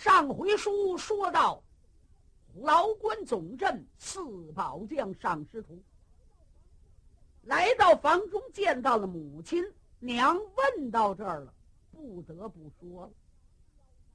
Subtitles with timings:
[0.00, 1.62] 上回书说到，
[2.54, 5.78] 劳关总镇四宝将上师徒
[7.42, 9.62] 来到房中，见到了母亲
[9.98, 10.40] 娘。
[10.56, 11.52] 问到这儿了，
[11.90, 13.12] 不得不说了，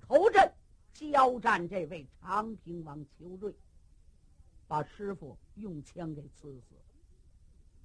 [0.02, 0.52] 头阵
[0.92, 3.54] 交战这位长平王邱瑞，
[4.67, 6.76] 把师傅用枪给刺死。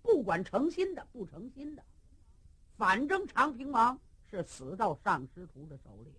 [0.00, 1.84] 不管诚心的不诚心的，
[2.78, 6.10] 反正长平王是死到上师徒的手里。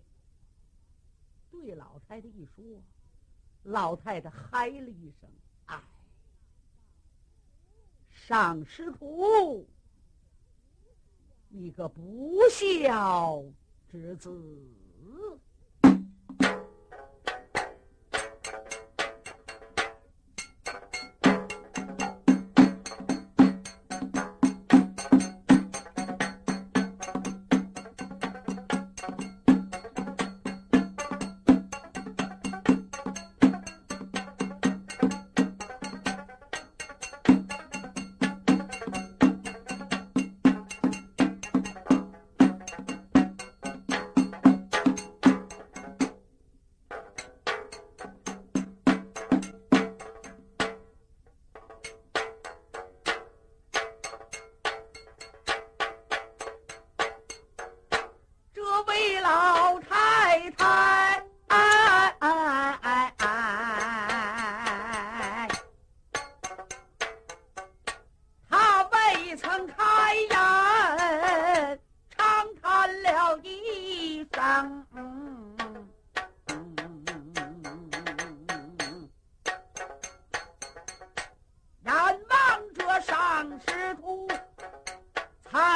[1.52, 2.82] 对老太太一说，
[3.62, 5.30] 老太太嗨了一声
[5.66, 5.80] ：“哎，
[8.10, 9.68] 上师徒，
[11.48, 13.44] 你个不孝
[13.88, 14.30] 之子！”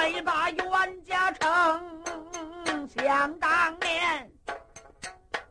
[0.07, 1.83] 谁把冤家成？
[2.87, 4.31] 想当年，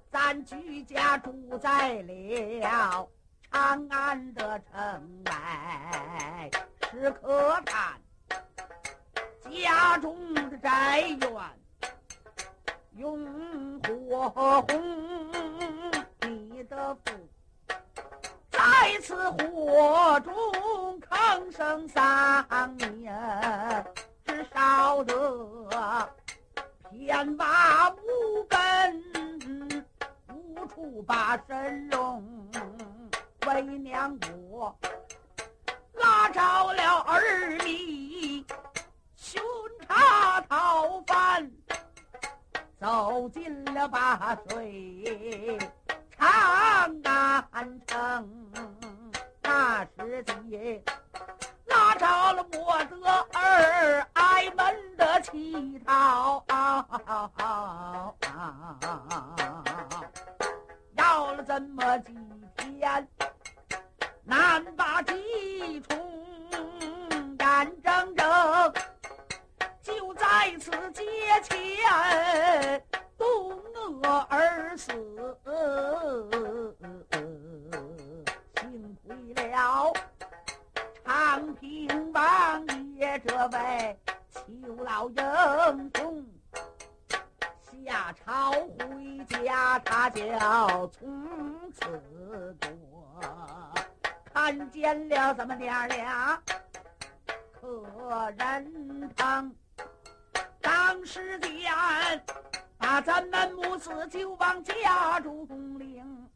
[0.09, 3.09] 咱居家住在了
[3.51, 6.49] 长安的城外，
[6.89, 7.99] 是可叹
[9.51, 11.19] 家中的宅院
[12.95, 15.29] 用火红，
[16.21, 17.11] 你的父
[18.51, 18.61] 在
[19.01, 23.85] 此火中康生三年。
[24.53, 26.09] 少得
[26.91, 29.03] 天瓦无根，
[30.33, 32.23] 无处把神龙。
[33.47, 34.17] 为娘
[34.49, 34.75] 我
[35.93, 38.43] 拉着了儿女，
[39.15, 39.41] 巡
[39.87, 41.51] 查讨饭，
[42.79, 45.57] 走进了八岁
[46.17, 47.01] 长
[47.51, 48.51] 安城，
[49.43, 50.33] 那时的。
[51.75, 52.95] 打着了我的
[53.33, 56.41] 儿挨门的乞讨，
[60.95, 62.15] 要了这么几
[62.55, 63.05] 天，
[64.23, 65.99] 难把鸡虫，
[67.39, 68.73] 眼睁睁
[69.83, 71.03] 就在此街
[71.43, 72.81] 前
[73.17, 73.51] 冻
[74.01, 74.93] 饿而死。
[83.27, 83.99] 这位
[84.29, 86.23] 邱老英雄，
[87.83, 93.19] 下朝回家，他叫从此过，
[94.31, 96.39] 看见了咱们娘俩
[97.59, 99.51] 可人疼，
[100.61, 101.73] 当时间
[102.77, 105.47] 把咱们母子就往家中
[105.79, 106.29] 领。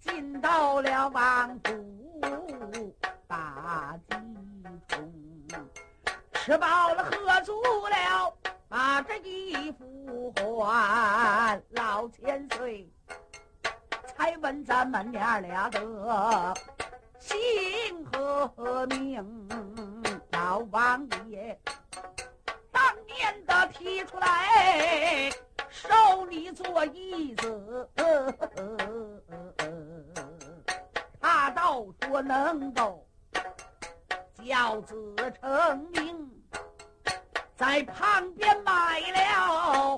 [0.00, 1.94] 进到了王府。
[4.08, 4.16] 地
[4.88, 5.12] 中，
[6.32, 8.34] 吃饱了喝足了，
[8.68, 12.88] 把这衣服换，老千岁
[14.16, 16.54] 才问咱们娘俩的
[17.18, 17.34] 姓
[18.06, 19.48] 和名，
[20.32, 21.58] 老王爷
[22.70, 25.30] 当年的提出来。
[25.70, 27.88] 收你做义子，
[31.20, 33.06] 他倒说能够。
[34.46, 36.30] 小子成名，
[37.56, 39.96] 在旁边买了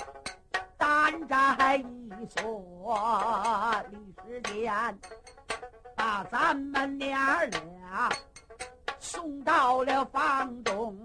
[0.79, 4.73] 担战一所李世坚，
[5.97, 7.19] 把咱们娘
[7.51, 8.09] 俩
[9.01, 10.97] 送到了房中，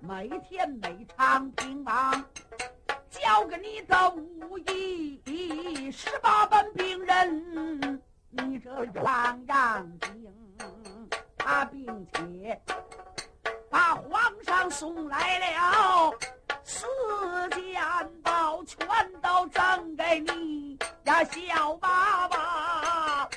[0.00, 2.24] 每天每场平王。
[3.10, 8.00] 教给你的武艺，十八般兵刃，
[8.30, 8.70] 你这
[9.02, 10.24] 狼样精。
[11.44, 12.58] 他并且
[13.68, 16.10] 把皇上送来了
[16.62, 16.86] 四
[17.50, 17.82] 件
[18.22, 18.78] 宝全
[19.20, 23.28] 都赠给你呀，小娃娃，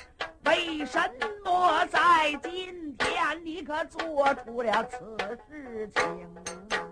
[0.46, 0.98] 为什
[1.44, 6.02] 么在今天你可做出了此事情
[6.70, 6.87] 啊？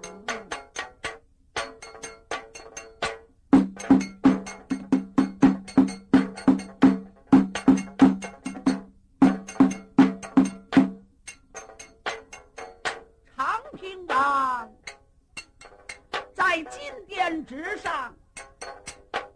[17.47, 18.15] 之上。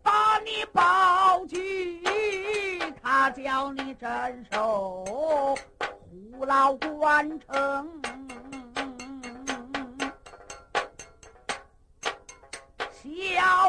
[0.02, 2.02] 把你抱举，
[3.02, 5.56] 他叫你镇守
[6.34, 8.02] 虎牢关城。
[13.02, 13.59] 小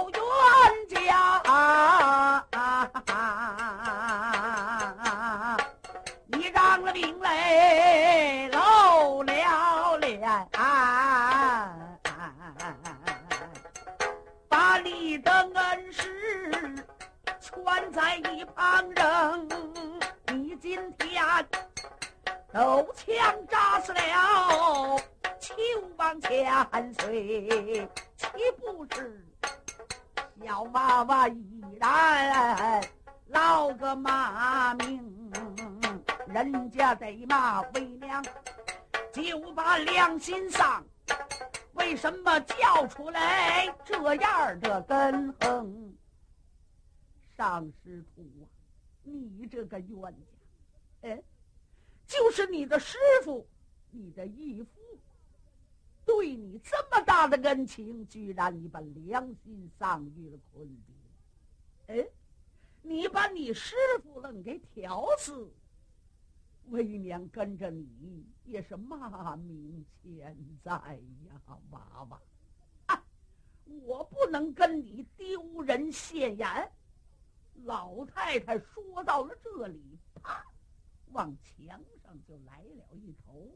[23.92, 25.00] 了
[25.40, 25.56] 秦
[25.98, 28.28] 王千岁，岂
[28.60, 29.26] 不是
[30.44, 32.82] 小娃娃依然
[33.28, 35.32] 落个骂名？
[36.28, 38.24] 人家得骂为娘，
[39.14, 40.84] 就把良心丧。
[41.74, 45.94] 为什么叫出来这样的根横？
[47.36, 48.46] 上师徒啊，
[49.04, 51.22] 你这个冤家，哎，
[52.06, 53.46] 就是你的师傅，
[53.92, 54.80] 你的义父，
[56.06, 60.68] 对你这么大的恩情，居然你把良心丧于了昆
[61.88, 62.08] 仑，哎，
[62.82, 65.52] 你把你师傅愣给挑死，
[66.70, 70.72] 为娘跟着你也是骂名千载
[71.28, 72.22] 呀，娃娃，
[73.66, 76.72] 我不能跟你丢人现眼。
[77.64, 80.44] 老太太说到了这里，啪，
[81.12, 83.52] 往墙上就来了一头，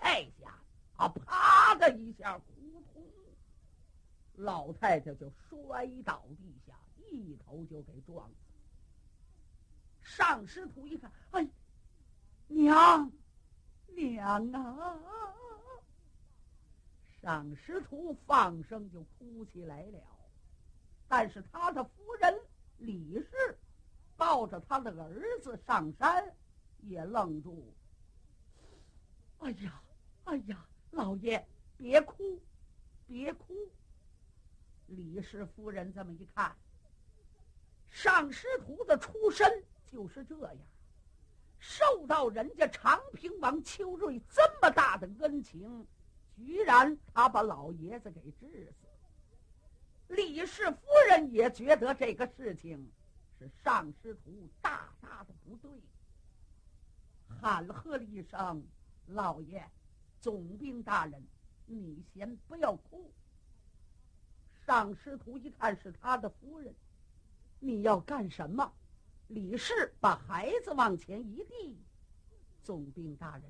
[0.00, 0.58] 这下
[0.96, 3.02] 啊，啪的一下，扑通，
[4.34, 8.34] 老太太就摔倒地下，一头就给撞死。
[10.00, 11.48] 上师徒一看，哎，
[12.46, 13.10] 娘，
[13.88, 15.00] 娘啊！
[17.20, 20.00] 上师徒放声就哭起来了，
[21.08, 22.40] 但是他的夫人。
[22.80, 23.58] 李氏
[24.16, 26.32] 抱着他的儿子上山，
[26.82, 27.74] 也愣住。
[29.38, 29.82] 哎呀，
[30.28, 31.42] 哎呀，老爷
[31.78, 32.38] 别哭，
[33.06, 33.54] 别哭。
[34.88, 36.54] 李氏夫人这么一看，
[37.88, 40.56] 上师徒的出身就是这样，
[41.58, 45.86] 受到人家长平王邱瑞这么大的恩情，
[46.36, 48.86] 居然他把老爷子给治死。
[50.08, 50.78] 李氏夫
[51.08, 52.92] 人也觉得这个事情
[53.38, 55.70] 是上师徒大大的不对，
[57.40, 58.62] 喊喝了一声
[59.08, 59.66] ：“老爷，
[60.20, 61.22] 总兵大人，
[61.66, 63.12] 你先不要哭。”
[64.66, 66.74] 上师徒一看是他的夫人，
[67.58, 68.72] 你要干什么？
[69.28, 71.78] 李氏把孩子往前一递
[72.64, 73.44] ：“总兵大人，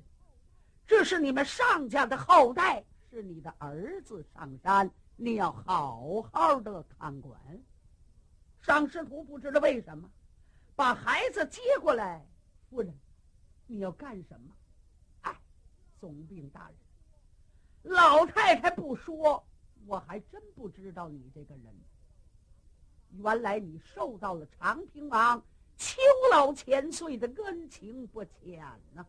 [0.85, 4.89] 这是你们上家的后代，是你的儿子上山。”
[5.21, 7.37] 你要好好的看管。
[8.61, 10.09] 上师徒不知道为什么，
[10.77, 12.25] 把孩子接过来。
[12.69, 12.97] 夫人，
[13.67, 14.55] 你要干什么？
[15.99, 16.69] 总兵大
[17.83, 19.43] 人，老太太不说，
[19.85, 21.65] 我还真不知道你这个人。
[23.11, 25.43] 原来你受到了长平王
[25.77, 25.99] 邱
[26.31, 28.63] 老千岁的恩情不浅
[28.93, 29.05] 呢！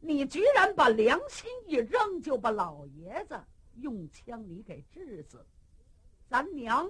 [0.00, 3.40] 你居然把良心一扔，就把老爷子。
[3.80, 5.44] 用枪你给治死，
[6.30, 6.88] 咱娘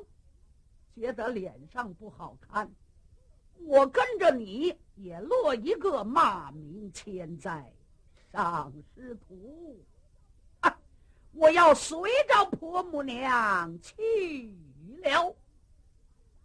[0.94, 2.70] 觉得脸上不好看，
[3.58, 7.72] 我跟着你也落一个骂名千载，
[8.32, 9.82] 上师徒，
[10.60, 10.78] 啊！
[11.32, 14.54] 我要随着婆母娘去
[15.02, 15.34] 了。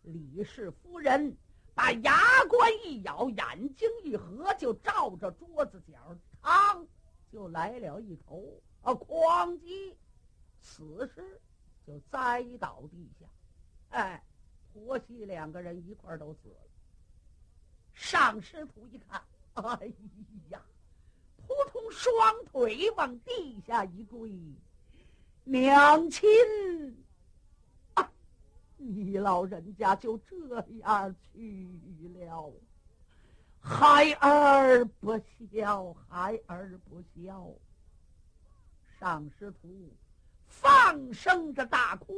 [0.04, 1.36] 李氏夫人
[1.74, 2.20] 把牙
[2.50, 6.86] 关一咬，眼睛一合，就照着桌子角，嘡，
[7.32, 9.94] 就来了一头啊，哐叽。
[10.62, 11.42] 此时
[11.86, 13.26] 就栽倒地下，
[13.90, 14.24] 哎，
[14.72, 16.56] 婆媳两个人一块都死了。
[17.94, 19.22] 上师徒一看，
[19.54, 19.92] 哎
[20.50, 20.62] 呀，
[21.72, 24.31] 通双腿往地下一跪，
[25.43, 26.29] 娘亲，
[27.93, 28.12] 啊，
[28.77, 30.36] 你老人家就这
[30.79, 31.48] 样去
[32.20, 32.53] 了，
[33.60, 35.20] 孩儿不
[35.51, 37.48] 孝，孩儿不孝。
[39.00, 39.89] 上师徒。
[40.53, 42.13] 放声着大哭，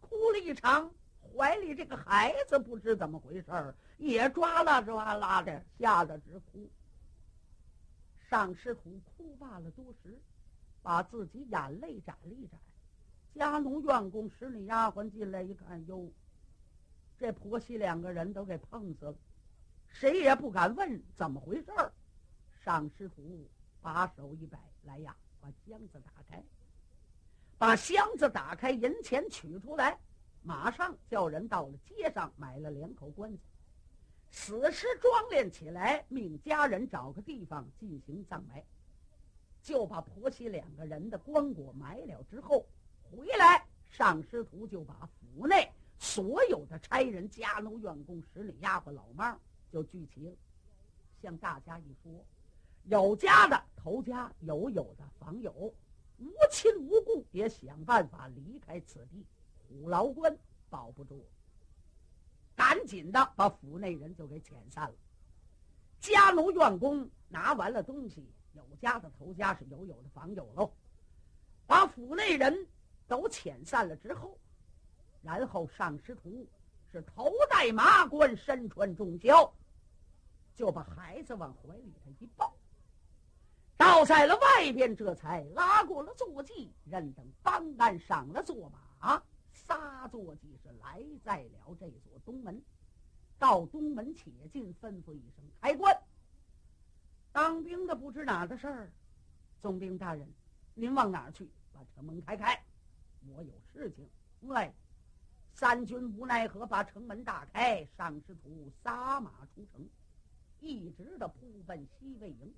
[0.00, 0.88] 哭了一场，
[1.36, 6.70] 怀里这个孩子不知怎么回事也抓拉抓拉的，吓得直哭。
[8.28, 10.20] 上师徒哭罢了多时，
[10.82, 12.58] 把自己眼泪眨了一眨。
[13.34, 16.12] 家奴院工使女丫鬟进来一看，哟，
[17.16, 19.14] 这婆媳两个人都给碰死了，
[19.86, 21.90] 谁也不敢问怎么回事儿。
[22.62, 23.48] 上师徒
[23.80, 26.44] 把手一摆，来呀，把箱子打开。
[27.56, 29.98] 把箱子打开，银钱取出来，
[30.42, 33.42] 马上叫人到了街上买了两口棺材，
[34.30, 38.64] 死尸装殓起来，命家人找个地方进行葬埋，
[39.62, 42.66] 就把婆媳两个人的棺椁埋了之后，
[43.02, 49.38] 回来上师徒就把府内所有的差人、家奴、员工、使女、丫鬟、老妈
[49.72, 50.36] 就聚齐了，
[51.20, 52.24] 向大家一说，
[52.84, 55.74] 有家的投家，有有的访友。
[56.18, 59.24] 无亲无故，也想办法离开此地。
[59.56, 60.36] 虎牢关
[60.68, 61.24] 保不住，
[62.58, 64.94] 赶紧的把府内人就给遣散了。
[66.00, 70.68] 家奴院工拿完了东西，有家的投家，是有有的房有喽。
[71.68, 72.66] 把府内人
[73.06, 74.36] 都遣散了之后，
[75.22, 76.44] 然后上师徒
[76.90, 79.52] 是头戴麻冠，身穿重孝，
[80.56, 82.52] 就把孩子往怀里头一抱。
[83.76, 89.22] 倒在了外边，这才拉过了坐骑，任等帮安上了坐马，
[89.66, 92.62] 仨坐骑是来在了这座东门。
[93.38, 95.96] 到东门且进，吩咐一声开关。
[97.32, 98.92] 当兵的不知哪的事儿，
[99.60, 100.28] 总兵大人，
[100.74, 101.48] 您往哪儿去？
[101.72, 102.60] 把城门开开，
[103.28, 104.08] 我有事情。
[104.40, 104.72] 喂，
[105.52, 109.88] 三军无奈何，把城门大开，上师徒撒马出城，
[110.60, 112.54] 一直的扑奔西魏营。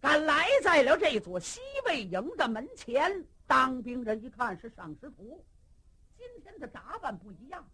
[0.00, 5.44] 赶来在了这座西魏营的门前，当兵人一看是上师徒，
[6.18, 7.64] 今天的打扮不一样，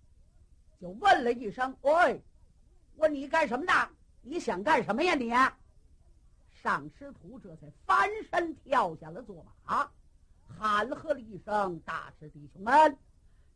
[0.78, 2.22] 就问了一声：“喂，
[2.96, 3.72] 问你干什么的？
[4.20, 5.14] 你想干什么呀？
[5.14, 5.32] 你？”
[6.52, 9.90] 上师徒这才翻身跳下了坐马，
[10.46, 12.98] 喊喝了一声：“大师弟兄们，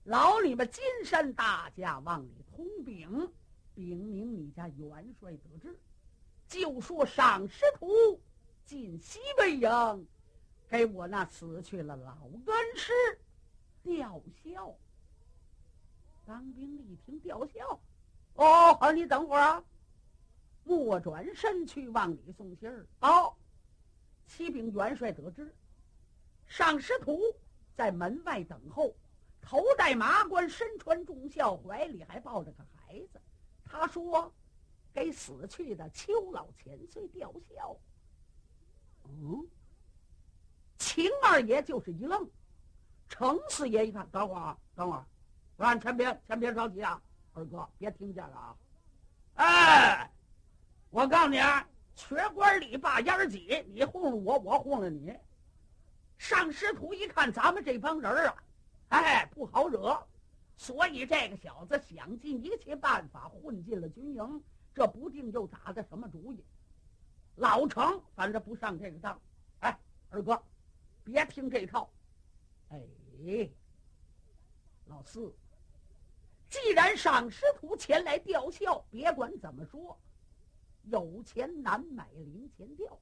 [0.04, 3.30] 老李们金山大驾往里通禀，
[3.74, 5.78] 禀明你家元帅得知，
[6.48, 7.86] 就说上师徒。”
[8.64, 10.06] 进西北营，
[10.68, 12.92] 给我那死去了老恩师
[13.88, 14.74] 吊孝。
[16.24, 17.80] 当兵的一听吊孝，
[18.34, 19.64] 哦，好，你等会儿啊！
[20.64, 22.86] 莫转身去往里送信儿。
[23.00, 23.38] 好，
[24.26, 25.54] 启禀元帅得知，
[26.46, 27.18] 上师徒
[27.74, 28.94] 在门外等候，
[29.40, 33.18] 头戴麻冠，身穿重孝，怀里还抱着个孩子。
[33.64, 34.30] 他说，
[34.92, 37.74] 给死去的邱老千岁吊孝。
[39.04, 39.48] 嗯，
[40.76, 42.30] 秦二爷就是一愣，
[43.08, 45.04] 程四爷一看，等会儿，等会儿，
[45.56, 47.00] 我让先别，先别着急啊，
[47.32, 48.56] 二哥，别听见了啊！
[49.34, 50.10] 哎，
[50.90, 55.16] 我告诉你啊，瘸官里把烟挤，你哄了我，我哄了你。
[56.18, 58.36] 上师徒一看咱们这帮人啊，
[58.88, 60.06] 哎，不好惹，
[60.56, 66.44] 所以这个小子想尽一切办法混进了军营，这不定又打的什么主意。
[67.36, 69.20] 老程反正不上这个当，
[69.60, 69.78] 哎，
[70.10, 70.40] 二哥，
[71.04, 71.88] 别听这套。
[72.68, 73.50] 哎，
[74.86, 75.34] 老四，
[76.48, 79.98] 既然赏师徒前来吊孝，别管怎么说，
[80.84, 82.98] 有钱难买零钱吊，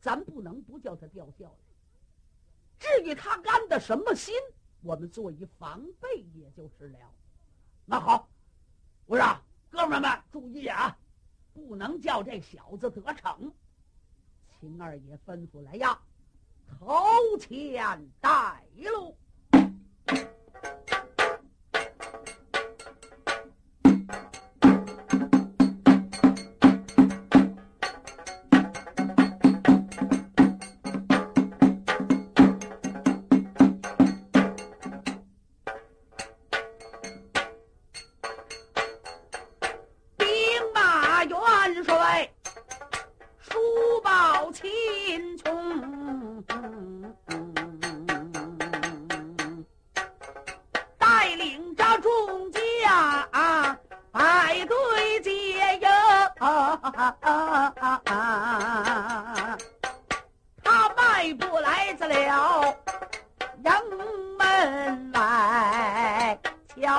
[0.00, 1.56] 咱不能不叫他吊孝。
[2.78, 4.34] 至于他安的什么心，
[4.82, 6.98] 我们做一防备也就是了。
[7.84, 8.28] 那好，
[9.06, 10.96] 我让哥们们注意啊！
[11.52, 13.52] 不能叫这小子得逞，
[14.48, 16.00] 秦二爷吩咐来呀，
[16.64, 18.59] 头前带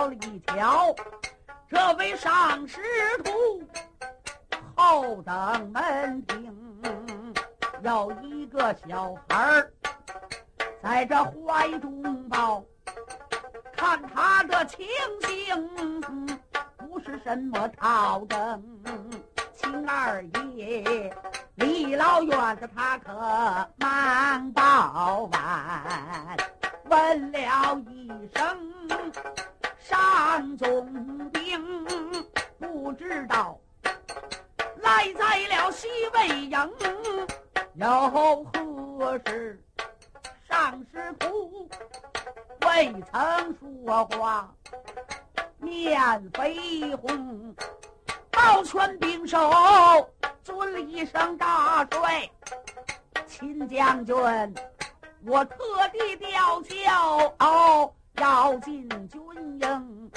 [0.09, 0.95] 一条
[1.69, 2.81] 这位上师
[3.23, 3.63] 徒
[4.75, 6.57] 后等门庭
[7.83, 9.71] 有一个小孩儿
[10.81, 12.63] 在这怀中抱
[13.75, 14.87] 看他的情
[15.27, 16.01] 形
[16.77, 18.63] 不是什么好等
[19.53, 20.23] 亲二
[20.55, 21.13] 爷
[21.55, 23.13] 离老远的他可
[23.77, 26.37] 忙到晚
[26.85, 28.71] 问了一声
[29.81, 31.85] 上总兵，
[32.59, 33.59] 不知道
[34.77, 36.51] 来在了西魏营，
[37.73, 39.61] 有何事？
[40.47, 41.69] 上师徒
[42.65, 44.53] 未曾说话，
[45.59, 45.99] 面
[46.31, 47.55] 绯红。
[48.31, 49.37] 抱拳并手，
[50.43, 52.29] 尊了一声大帅，
[53.27, 54.15] 秦将军，
[55.25, 55.57] 我特
[55.93, 57.33] 地吊轿
[58.21, 59.19] 要进军
[59.59, 60.11] 营。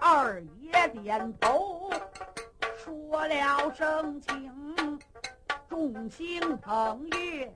[0.00, 1.90] 二爷点头，
[2.82, 4.98] 说了声请，
[5.68, 7.54] 众星捧月，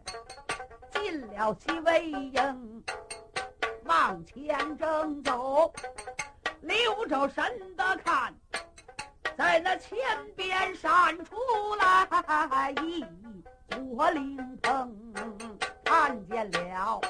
[0.93, 2.85] 进了西魏营，
[3.85, 5.73] 往前正走，
[6.61, 7.43] 留着神
[7.77, 8.35] 的看。
[9.39, 9.99] 在那前
[10.37, 11.35] 边闪出
[11.77, 13.03] 来一
[13.71, 14.95] 座灵棚，
[15.83, 17.01] 看见了，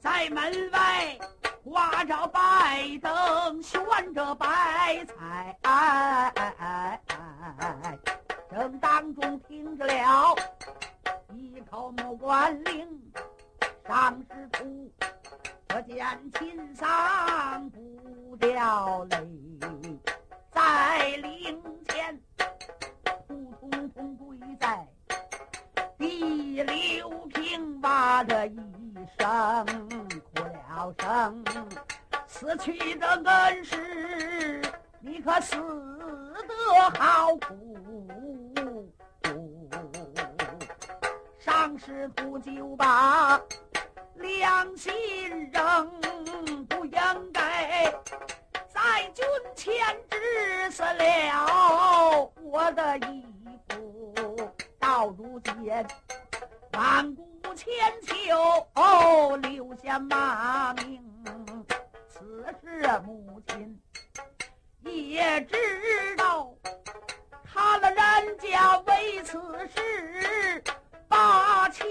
[0.00, 1.18] 在门外
[1.64, 3.80] 挂着白灯，悬
[4.14, 5.56] 着白菜，
[8.50, 10.34] 正当中听着了
[11.34, 13.00] 一口木棺铃，
[13.86, 14.90] 上师徒
[15.68, 16.06] 可见
[16.38, 19.16] 秦桑不掉泪。
[20.52, 22.18] 在灵前，
[23.26, 24.88] 扑通通跪在
[25.98, 28.56] 第六平，哇的一
[29.18, 30.07] 声
[30.78, 31.44] 老生，
[32.28, 34.62] 死去的恩师，
[35.00, 38.88] 你可死得好苦。
[41.40, 43.40] 上师徒就把
[44.14, 44.92] 良心
[45.50, 45.90] 扔，
[46.68, 47.92] 不应该。
[48.68, 49.24] 在军
[49.56, 49.74] 前
[50.08, 53.26] 致死了我的义
[53.68, 55.64] 父，到如今
[56.78, 57.68] 万古千
[58.02, 61.02] 秋留下骂名。
[62.08, 63.76] 此时母亲
[64.84, 65.56] 也知
[66.16, 66.54] 道，
[67.42, 69.40] 他的人家为此
[69.74, 70.62] 事
[71.08, 71.82] 把气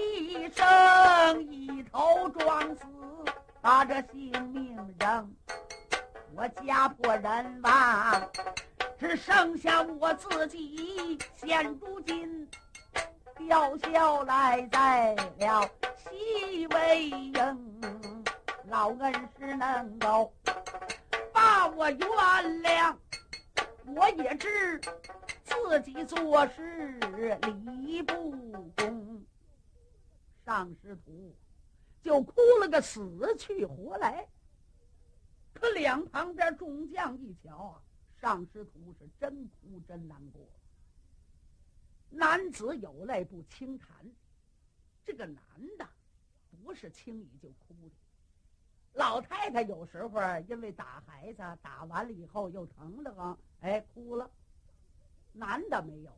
[0.54, 2.86] 生，一头撞死，
[3.60, 5.30] 把这性命扔。
[6.34, 8.30] 我家破人亡，
[8.98, 11.18] 只剩下我自己。
[11.36, 12.48] 现如今
[13.38, 15.62] 吊孝来在了
[15.96, 18.24] 西魏营，
[18.66, 20.32] 老恩师能够
[21.32, 21.98] 把我原
[22.62, 22.96] 谅，
[23.86, 24.80] 我也知
[25.44, 26.98] 自己做事
[27.64, 28.30] 理不
[28.76, 29.24] 公。
[30.44, 31.34] 上师徒
[32.02, 34.26] 就哭了个死去活来。
[35.54, 37.82] 可两旁边众将一瞧啊，
[38.20, 40.42] 上师徒是真哭真难过。
[42.10, 43.88] 男子有泪不轻弹，
[45.04, 45.42] 这个男
[45.76, 45.86] 的
[46.50, 47.94] 不是轻易就哭的。
[48.94, 54.28] 老太太有时候因为打孩子打完了以后又疼得慌，哎，哭了。
[55.32, 56.10] 男的没有，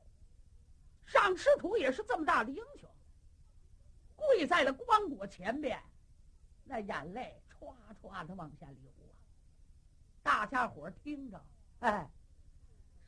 [1.05, 2.88] 上师徒也是这么大的英雄，
[4.16, 5.79] 跪在了棺椁前边，
[6.64, 9.12] 那眼泪唰唰的往下流啊。
[10.22, 11.44] 大家伙听着，
[11.81, 12.09] 哎，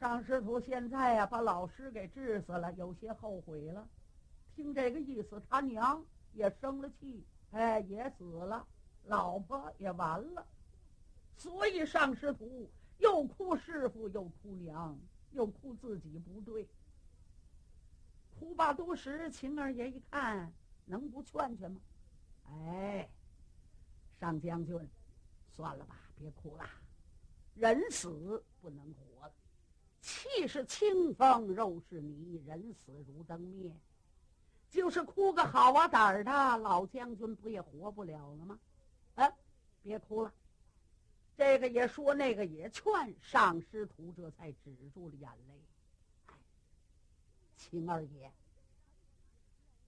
[0.02, 3.88] 上师徒现在呀，把老师给治死了，有些后悔了。
[4.52, 8.66] 听这个意思，他娘也生了气，哎，也死了，
[9.04, 10.44] 老婆也完了。
[11.36, 14.98] 所以上师徒又哭师傅，又哭娘，
[15.30, 16.68] 又哭自己不对。
[18.40, 20.52] 哭罢多时，秦二爷一看，
[20.84, 21.80] 能不劝劝吗？
[22.48, 23.08] 哎，
[24.18, 24.76] 上将军，
[25.48, 26.64] 算了吧，别哭了。
[27.54, 29.32] 人死不能活了，
[30.02, 33.74] 气是清风，肉是泥，人死如灯灭。
[34.68, 38.60] 就是哭个好啊胆儿的老将军，不也活不了了吗？
[39.14, 39.32] 啊，
[39.82, 40.32] 别哭了，
[41.36, 46.34] 这个也说，那个也劝，上师徒这才止住了眼泪。
[47.56, 48.32] 秦二爷，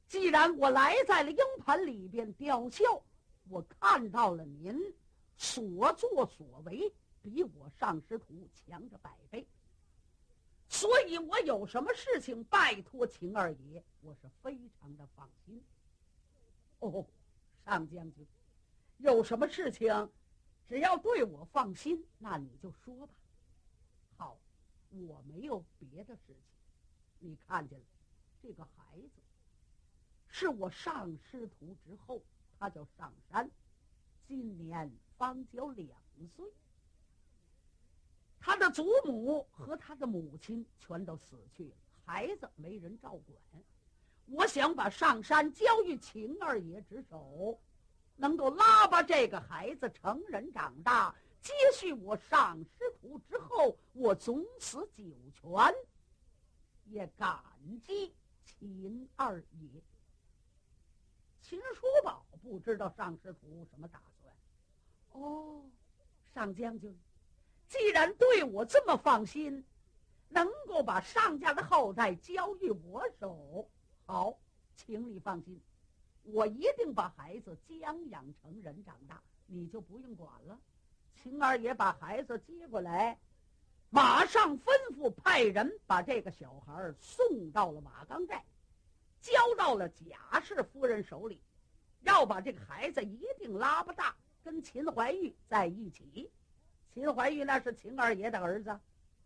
[0.07, 3.03] 既然我来在了鹰盘里边吊孝，
[3.49, 4.79] 我看到了您
[5.37, 6.93] 所作所为。
[7.23, 9.47] 比我上师徒强着百倍，
[10.69, 15.63] 所以我有什么事情拜托秦二爷，我是非常的放心。
[16.81, 17.07] 哦，
[17.65, 18.27] 上将军，
[18.99, 20.11] 有什么事情，
[20.67, 23.15] 只要对我放心，那你就说吧。
[24.17, 24.39] 好，
[24.91, 26.37] 我没有别的事情。
[27.21, 27.85] 你看见了，
[28.43, 29.23] 这个孩子
[30.29, 32.21] 是我上师徒之后，
[32.59, 33.49] 他叫上山，
[34.27, 35.99] 今年方交两
[36.37, 36.45] 岁。
[38.45, 43.65] 他的祖母和他的母亲全都死去了，孩子没人照管。
[44.27, 47.59] 我想把上山交于秦二爷之手，
[48.17, 55.03] 能够拉拔这个孩子成人长大，接续我上师徒之后，我总此九
[55.33, 55.75] 泉，
[56.85, 57.43] 也感
[57.81, 59.83] 激秦二爷。
[61.41, 64.37] 秦叔宝不知道上师徒什么打算。
[65.13, 65.65] 哦，
[66.35, 66.95] 上将军，
[67.69, 69.65] 既然对我这么放心，
[70.29, 73.69] 能够把上家的后代交于我手。
[74.07, 74.39] 好，
[74.77, 75.61] 请你放心，
[76.23, 80.59] 我一定把孩子将养成人长大，你就不用管了。
[81.15, 83.19] 秦二爷把孩子接过来，
[83.91, 88.45] 马上吩咐派人把这个小孩送到了瓦岗寨，
[89.21, 91.41] 交到了贾氏夫人手里，
[92.03, 96.31] 要把这个孩子一定拉不大，跟秦怀玉在一起。
[96.95, 98.81] 秦怀玉那是秦二爷的儿子，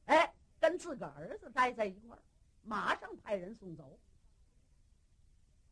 [0.07, 2.23] 哎，跟自个儿子待在一块儿，
[2.63, 3.99] 马上派人送走。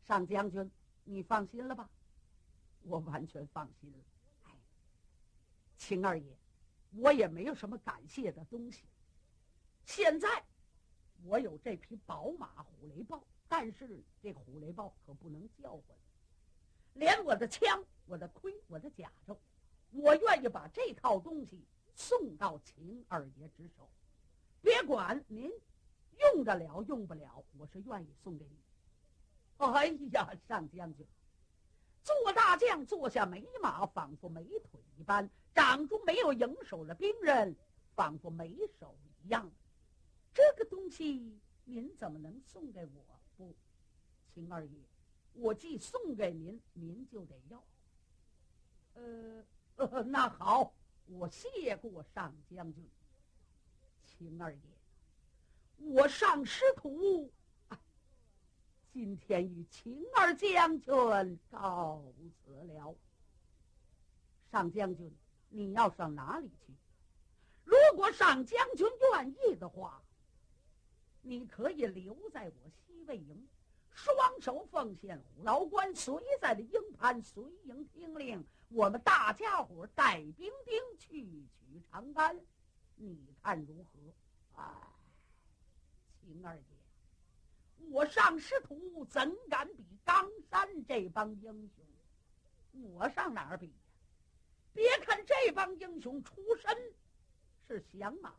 [0.04, 0.70] 上将军，
[1.04, 1.88] 你放心了吧？
[2.82, 3.98] 我完全放心了。
[4.44, 4.52] 哎，
[5.78, 6.36] 秦二爷，
[6.92, 8.84] 我也没有什么感谢的东西。
[9.86, 10.44] 现在
[11.24, 15.96] 我有这匹宝马虎雷豹，但是这虎雷豹可不能叫唤，
[16.92, 19.34] 连我的枪、我的盔、我的甲胄，
[19.92, 21.64] 我愿意把这套东西
[21.96, 23.88] 送到秦二爷之手。
[24.60, 25.50] 别管您
[26.18, 28.56] 用得了用不了，我是愿意送给你。
[29.56, 31.06] 哎呀，上将军，
[32.04, 37.56] 做大将坐下没马，仿佛没腿一般；掌中没有营手的兵刃，
[37.94, 39.50] 仿佛没手一样。
[40.34, 43.20] 这个东西您怎么能送给我？
[43.38, 43.54] 不，
[44.34, 44.78] 秦二爷，
[45.32, 47.64] 我既送给您，您就得要。
[48.94, 49.44] 呃，
[49.76, 50.74] 呃， 那好，
[51.06, 52.84] 我谢过上将军。
[54.04, 54.60] 秦二爷，
[55.78, 57.30] 我上师徒。
[58.92, 62.94] 今天与秦二将军告辞了。
[64.50, 65.14] 上将军，
[65.50, 66.72] 你要上哪里去？
[67.62, 70.02] 如果上将军愿意的话，
[71.20, 73.46] 你可以留在我西魏营，
[73.90, 78.42] 双手奉献虎牢关，随在的营盘随营听令。
[78.68, 82.38] 我们大家伙带兵丁去取长安，
[82.96, 83.98] 你看如何？
[84.56, 84.64] 哎，
[86.20, 86.62] 秦二爷。
[87.90, 91.84] 我上师徒怎敢比冈山这帮英雄？
[92.94, 93.72] 我上哪儿比？
[94.72, 96.76] 别看这帮英雄出身
[97.66, 98.34] 是降马，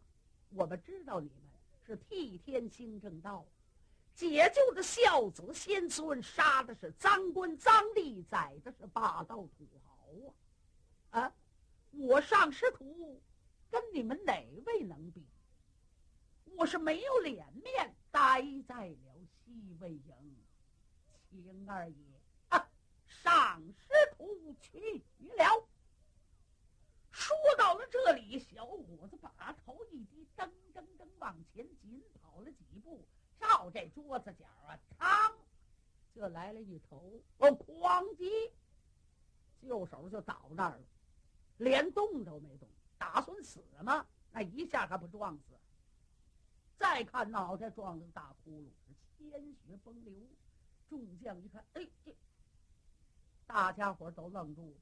[0.50, 1.38] 我们知道你们
[1.86, 3.46] 是替天行正道，
[4.14, 9.87] 解救的孝子先孙，杀的是赃官赃吏，宰的是霸道土豪
[11.12, 11.22] 啊！
[11.22, 11.36] 啊，
[11.92, 13.22] 我上师徒
[13.70, 15.26] 跟你们哪位能比？
[16.56, 19.16] 我是没有脸面待在了。
[19.46, 20.36] 西魏营，
[21.30, 21.96] 秦二爷
[22.50, 22.70] 啊，
[23.06, 25.02] 上师徒去
[25.38, 25.68] 了。
[27.12, 33.06] 说到了这里，小伙子把头一低，噔噔噔往前紧跑了几步，
[33.40, 35.34] 照这桌子角啊，嘡，
[36.14, 38.52] 就来了一头，哦，哐叽，
[39.62, 40.86] 右手就倒那儿了，
[41.58, 42.68] 连动都没动，
[42.98, 44.06] 打算死吗？
[44.32, 45.56] 那一下还不撞死？
[46.78, 48.68] 再看脑袋撞了个大窟窿。
[49.18, 50.14] 鲜血崩流，
[50.88, 52.16] 众将一看，哎，这
[53.48, 54.78] 大家伙都愣住了。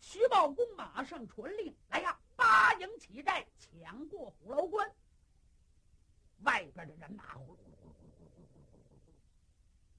[0.00, 4.88] 徐茂公马上传令：“来呀，八营起寨，抢过虎牢关。”
[6.44, 8.82] 外边的人马呼噜呼噜呼噜呼噜呼噜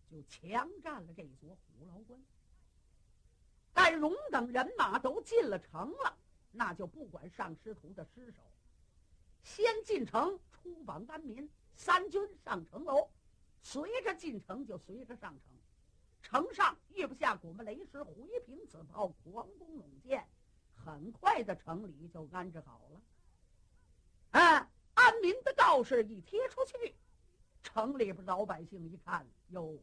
[0.09, 2.17] 呼噜，就强占了这座虎牢关。
[3.77, 6.17] 待荣等人马都进了城了，
[6.51, 8.41] 那就不管上师徒的尸首，
[9.43, 11.47] 先进城出榜安民。
[11.75, 13.07] 三军上城楼。
[13.61, 15.55] 随着进城，就随着上城。
[16.23, 18.13] 城上遇不下古木雷石，回
[18.47, 20.27] 平此炮，狂弓猛箭，
[20.73, 24.41] 很快的城里就安置好了。
[24.41, 26.95] 啊，安民的告示一贴出去，
[27.61, 29.77] 城里边老百姓一看，哟，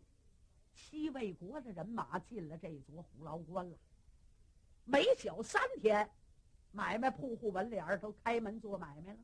[0.75, 3.77] 西魏国的人马进了这座虎牢关了。
[4.85, 6.11] 没小三天，
[6.73, 9.19] 买卖铺户门脸都开门做买卖了，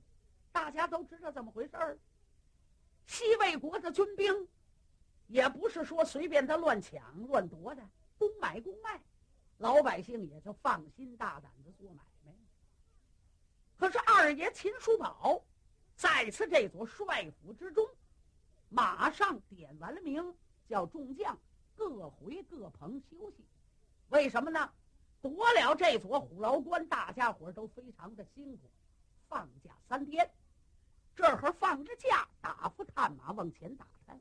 [0.52, 1.98] 大家都知道怎么回事儿。
[3.06, 4.48] 西魏国的军兵，
[5.26, 7.82] 也不是说随便他乱抢乱夺的，
[8.16, 9.00] 公买公卖，
[9.58, 12.32] 老百姓也就放心大胆的做买卖。
[13.76, 15.42] 可是二爷秦叔宝
[15.96, 17.86] 在此这座帅府之中，
[18.68, 20.34] 马上点完了名，
[20.70, 21.36] 叫众将
[21.74, 23.44] 各回各棚休息。
[24.10, 24.70] 为什么呢？
[25.20, 28.70] 夺了这座虎牢关，大家伙都非常的辛苦。
[29.28, 30.30] 放假三天，
[31.16, 34.18] 这会儿放着假，打发探马往前打探。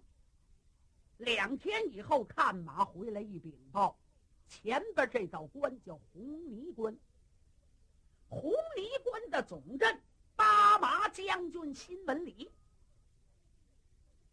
[1.17, 3.95] 两天以后，探马回来一禀报，
[4.47, 6.97] 前边这道关叫红泥关。
[8.27, 10.01] 红泥关的总镇
[10.35, 12.51] 八马将军新闻里，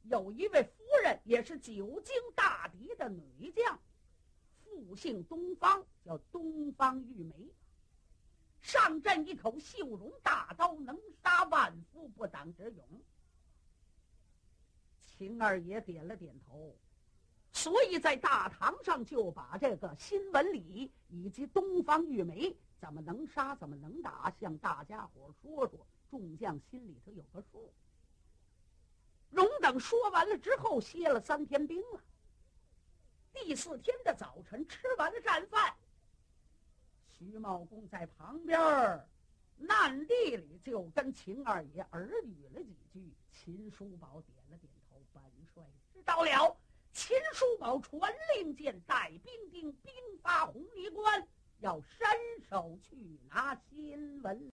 [0.08, 0.70] 有一位夫
[1.02, 3.78] 人，也是久经大敌的女将。
[4.62, 7.34] 复姓东方，叫东方玉梅。
[8.60, 12.84] 上阵一口秀容大刀，能杀万夫不挡之勇。
[15.04, 16.76] 秦二爷点了点头，
[17.52, 25.86] 所以在大堂上就把这个新闻里以及东方玉梅怎么能杀，怎么能打，向大家伙说说。
[26.08, 27.72] 众将心里头有个数。
[29.30, 32.00] 荣等说完了之后，歇了三天兵了。
[33.32, 35.74] 第四天的早晨，吃完了战饭，
[37.10, 39.08] 徐茂公在旁边儿
[39.68, 43.14] 暗地里就跟秦二爷耳语了几句。
[43.30, 45.22] 秦叔宝点了点头，本
[45.54, 45.62] 帅
[45.92, 46.56] 知道了。
[46.92, 51.28] 秦叔宝传令箭，带兵丁兵发红泥关，
[51.60, 52.08] 要伸
[52.48, 54.50] 手去拿新闻。